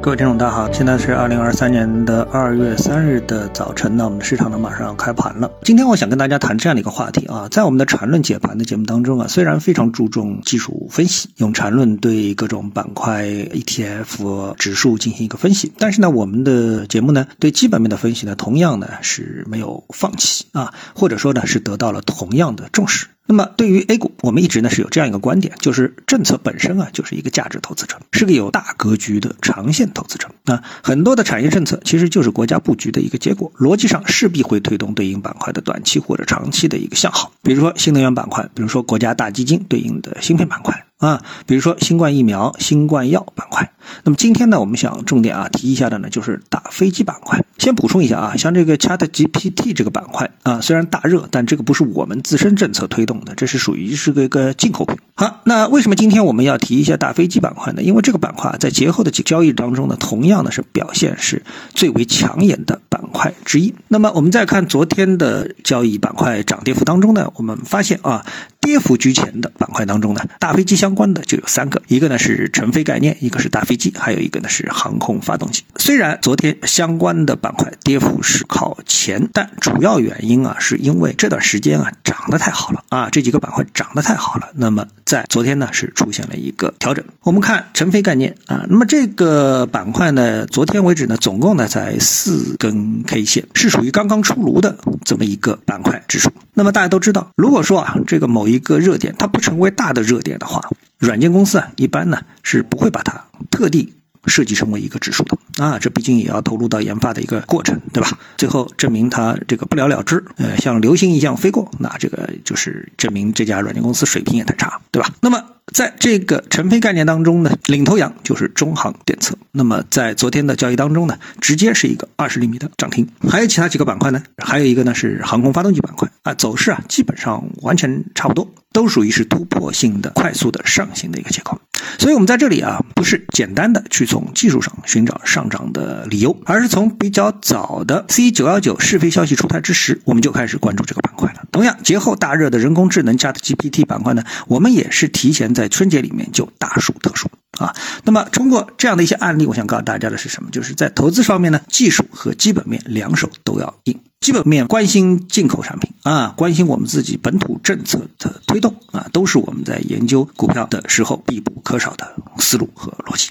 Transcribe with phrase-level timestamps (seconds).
[0.00, 5.50] 各位听众，大家好，现在是二零二三年的二月三日的早晨，那我们的市场呢马上要开盘了。
[5.64, 23.08] 今天我想跟大家谈这样的一个话题啊，在我们的缠论解盘的节目当中啊，虽然非常注重技术分析，用缠论对各种板块、ETF、指数进行一个分析，但是呢，我们的节目呢对基本面的分析呢，同样呢是没有放弃啊，或者说呢是得到了同样的重视。
[23.30, 30.62] 那么对于 A 股，我们一直呢是有这样一个观点，就是政策本身啊就是一个价值投资者，是个有大格局的长线投资者那。
[30.82, 37.30] 很多的产业政策其实就是国家布局的一个结果，逻辑上势必会推动对应板块的短期或者长期的一个向好。
[37.42, 40.87] 比如说新能源板块，比如说国家大基金对应的芯片板块。
[40.98, 43.70] 啊，比如说新冠疫苗、新冠药板块。
[44.04, 47.42] 那么今天呢，我们想重点啊提一下的呢，就是大飞机板块。
[47.56, 54.96] 先补充一下啊，像这个 Chat GPT 这个板块啊，虽然大热，但这个不是我们自身政策推动的，这是属于是个一个进口品。
[55.14, 57.82] 好，那为什么今天我们要提一下大飞机板块呢？
[57.82, 61.42] 因为这个板块在节后的交易当中呢，同样呢是表现是
[61.74, 63.72] 最为抢眼的板块之一。
[63.86, 68.26] 那么我们再看昨天的交易板块涨跌幅当中呢，我们发现啊。
[68.68, 75.62] 跌幅居前的板块当中呢，大飞机相关的就有三个，一个呢是成飞概念，一个是大飞机，还有一个呢是航空发动机。
[75.76, 84.50] 虽然昨天相关的板块跌幅是靠前，但主要原因啊，是因为这段时间啊涨得太好了啊，这几个板块涨得太好了。
[84.54, 87.02] 那么在昨天呢是出现了一个调整。
[87.22, 96.30] 我们看成飞概念啊，那么这个板块呢，昨天为止呢总共呢在四根 K 线，是属于刚刚出炉的这么一个板块指数。
[96.58, 100.60] 那么大家都知道，如果说啊这个某一个热点它不成为大的热点的话，
[100.98, 103.94] 软件公司啊一般呢是不会把它特地
[104.26, 108.18] 设计成为一个指数的啊，这毕竟也要投入到研发的一个过程，对吧？
[108.36, 115.08] 最后证明它这个不了了之，呃，像流星一样飞过，那这个就是证明这家软件公司水平也太差，对吧？
[115.20, 115.40] 那么。
[115.72, 119.36] 在这个成飞概念当中呢，领头羊就是中航电测。
[119.52, 123.08] 那么在昨天的交易当中呢，直接是一个二十厘米的涨停。
[123.28, 131.60] 还有其他几个板块呢，还有一个呢是航空发动机板块啊，走势啊基本上完全差不多，都属于是突破性的、快速的上行的一个结构。
[131.98, 141.42] 所以，我们在这里啊，不是简单的去从技术上寻找上涨的理由，而是从比较早的 C 九幺九试飞消息出台之时，我们就开始关注这个板块了。
[141.50, 147.28] 同样，节后大热的人工智能加的 GPT 板块呢，我们也是提前在春节里面就大数特数
[147.58, 147.74] 啊。
[148.04, 150.50] 那么，通过这样的一些案例，我想告诉大家的是什么？
[150.52, 153.98] 就是在投资方面呢，技术和基本面两手都要硬。
[154.20, 162.06] 基本面关心进口产品啊，关心我们自己本土政策的推动啊，都是我们在研究股票的时候必不可少的
[162.38, 163.30] 思路和逻辑。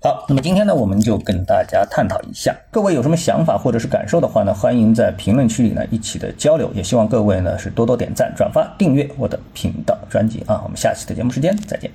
[0.00, 10.60] 好，那么今天呢，我们就跟大家探讨一下，各位有什么想法或者是感受的话呢，欢迎在评论区里呢一起的交流，也希望各位呢是多多点赞、转发、订阅我的频道专辑啊。
[10.62, 11.90] 我们下期的节目时间再见。